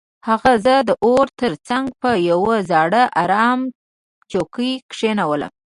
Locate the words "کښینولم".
4.91-5.51